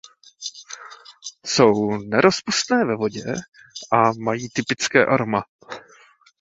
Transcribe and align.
Jsou 1.45 1.97
nerozpustné 1.97 2.85
ve 2.85 2.95
vodě 2.95 3.23
a 3.91 4.13
mají 4.13 4.49
typické 4.53 5.05
aroma. 5.05 5.43